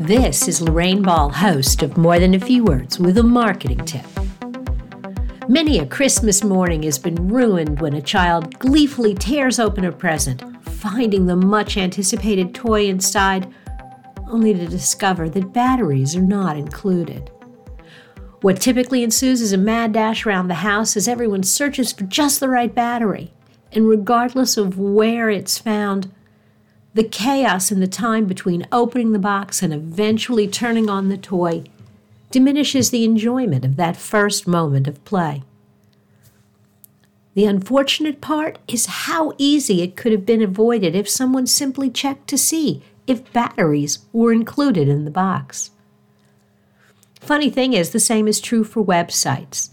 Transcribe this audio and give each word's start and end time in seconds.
This 0.00 0.46
is 0.46 0.62
Lorraine 0.62 1.02
Ball, 1.02 1.28
host 1.28 1.82
of 1.82 1.96
More 1.96 2.20
Than 2.20 2.34
a 2.34 2.38
Few 2.38 2.62
Words, 2.62 3.00
with 3.00 3.18
a 3.18 3.22
marketing 3.24 3.84
tip. 3.84 4.06
Many 5.48 5.80
a 5.80 5.86
Christmas 5.86 6.44
morning 6.44 6.84
has 6.84 7.00
been 7.00 7.26
ruined 7.26 7.80
when 7.80 7.94
a 7.94 8.00
child 8.00 8.60
gleefully 8.60 9.12
tears 9.12 9.58
open 9.58 9.84
a 9.84 9.90
present, 9.90 10.44
finding 10.62 11.26
the 11.26 11.34
much 11.34 11.76
anticipated 11.76 12.54
toy 12.54 12.86
inside, 12.86 13.52
only 14.30 14.54
to 14.54 14.68
discover 14.68 15.28
that 15.30 15.52
batteries 15.52 16.14
are 16.14 16.22
not 16.22 16.56
included. 16.56 17.32
What 18.42 18.60
typically 18.60 19.02
ensues 19.02 19.40
is 19.40 19.52
a 19.52 19.58
mad 19.58 19.94
dash 19.94 20.24
around 20.24 20.46
the 20.46 20.54
house 20.54 20.96
as 20.96 21.08
everyone 21.08 21.42
searches 21.42 21.92
for 21.92 22.04
just 22.04 22.38
the 22.38 22.48
right 22.48 22.72
battery, 22.72 23.32
and 23.72 23.88
regardless 23.88 24.56
of 24.56 24.78
where 24.78 25.28
it's 25.28 25.58
found, 25.58 26.12
the 26.98 27.04
chaos 27.04 27.70
in 27.70 27.78
the 27.78 27.86
time 27.86 28.26
between 28.26 28.66
opening 28.72 29.12
the 29.12 29.20
box 29.20 29.62
and 29.62 29.72
eventually 29.72 30.48
turning 30.48 30.90
on 30.90 31.08
the 31.08 31.16
toy 31.16 31.62
diminishes 32.32 32.90
the 32.90 33.04
enjoyment 33.04 33.64
of 33.64 33.76
that 33.76 33.96
first 33.96 34.48
moment 34.48 34.88
of 34.88 35.04
play. 35.04 35.44
The 37.34 37.44
unfortunate 37.44 38.20
part 38.20 38.58
is 38.66 38.86
how 39.06 39.32
easy 39.38 39.80
it 39.80 39.94
could 39.94 40.10
have 40.10 40.26
been 40.26 40.42
avoided 40.42 40.96
if 40.96 41.08
someone 41.08 41.46
simply 41.46 41.88
checked 41.88 42.26
to 42.30 42.36
see 42.36 42.82
if 43.06 43.32
batteries 43.32 44.00
were 44.12 44.32
included 44.32 44.88
in 44.88 45.04
the 45.04 45.12
box. 45.12 45.70
Funny 47.20 47.48
thing 47.48 47.74
is, 47.74 47.90
the 47.90 48.00
same 48.00 48.26
is 48.26 48.40
true 48.40 48.64
for 48.64 48.84
websites. 48.84 49.70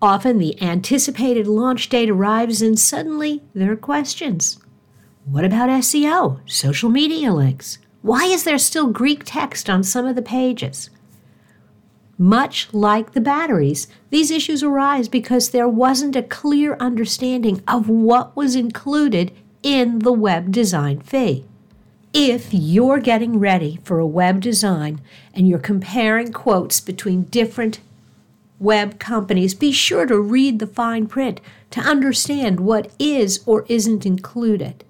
Often 0.00 0.38
the 0.38 0.62
anticipated 0.62 1.48
launch 1.48 1.88
date 1.88 2.10
arrives 2.10 2.62
and 2.62 2.78
suddenly 2.78 3.42
there 3.54 3.72
are 3.72 3.76
questions. 3.76 4.60
What 5.30 5.44
about 5.44 5.68
SEO, 5.68 6.40
social 6.50 6.90
media 6.90 7.32
links? 7.32 7.78
Why 8.02 8.24
is 8.24 8.42
there 8.42 8.58
still 8.58 8.88
Greek 8.88 9.22
text 9.24 9.70
on 9.70 9.84
some 9.84 10.04
of 10.04 10.16
the 10.16 10.22
pages? 10.22 10.90
Much 12.18 12.74
like 12.74 13.12
the 13.12 13.20
batteries, 13.20 13.86
these 14.10 14.32
issues 14.32 14.64
arise 14.64 15.08
because 15.08 15.50
there 15.50 15.68
wasn't 15.68 16.16
a 16.16 16.24
clear 16.24 16.76
understanding 16.80 17.62
of 17.68 17.88
what 17.88 18.34
was 18.34 18.56
included 18.56 19.30
in 19.62 20.00
the 20.00 20.12
web 20.12 20.50
design 20.50 20.98
fee. 20.98 21.44
If 22.12 22.52
you're 22.52 22.98
getting 22.98 23.38
ready 23.38 23.78
for 23.84 24.00
a 24.00 24.06
web 24.08 24.40
design 24.40 25.00
and 25.32 25.48
you're 25.48 25.60
comparing 25.60 26.32
quotes 26.32 26.80
between 26.80 27.22
different 27.22 27.78
web 28.58 28.98
companies, 28.98 29.54
be 29.54 29.70
sure 29.70 30.06
to 30.06 30.18
read 30.18 30.58
the 30.58 30.66
fine 30.66 31.06
print 31.06 31.40
to 31.70 31.80
understand 31.80 32.58
what 32.58 32.90
is 32.98 33.44
or 33.46 33.64
isn't 33.68 34.04
included. 34.04 34.82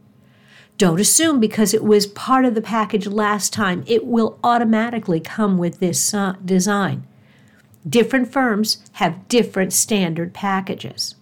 Don't 0.81 0.99
assume 0.99 1.41
because 1.41 1.75
it 1.75 1.85
was 1.85 2.07
part 2.07 2.47
of 2.47 2.55
the 2.55 2.63
package 2.63 3.07
last 3.07 3.53
time, 3.53 3.85
it 3.87 4.07
will 4.07 4.39
automatically 4.43 5.21
come 5.21 5.59
with 5.59 5.79
this 5.79 6.15
uh, 6.15 6.37
design. 6.43 7.07
Different 7.87 8.33
firms 8.33 8.83
have 8.93 9.29
different 9.29 9.75
standard 9.75 10.33
packages. 10.33 11.17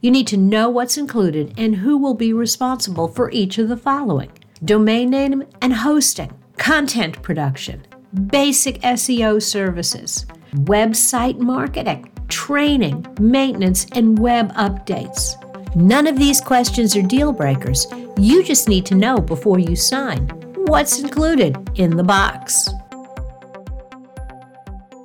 You 0.00 0.10
need 0.10 0.26
to 0.28 0.38
know 0.38 0.70
what's 0.70 0.96
included 0.96 1.52
and 1.58 1.76
who 1.76 1.98
will 1.98 2.14
be 2.14 2.32
responsible 2.32 3.06
for 3.06 3.30
each 3.32 3.58
of 3.58 3.68
the 3.68 3.76
following 3.76 4.32
domain 4.64 5.10
name 5.10 5.44
and 5.60 5.74
hosting, 5.74 6.32
content 6.56 7.20
production, 7.20 7.86
basic 8.28 8.80
SEO 8.80 9.42
services, 9.42 10.24
website 10.54 11.38
marketing, 11.38 12.10
training, 12.28 13.06
maintenance, 13.20 13.84
and 13.92 14.18
web 14.18 14.54
updates. 14.54 15.36
None 15.74 16.06
of 16.06 16.18
these 16.18 16.38
questions 16.38 16.94
are 16.96 17.02
deal 17.02 17.32
breakers. 17.32 17.86
You 18.18 18.42
just 18.42 18.68
need 18.68 18.84
to 18.86 18.94
know 18.94 19.16
before 19.16 19.58
you 19.58 19.74
sign 19.74 20.28
what's 20.66 21.00
included 21.00 21.56
in 21.76 21.96
the 21.96 22.04
box. 22.04 22.68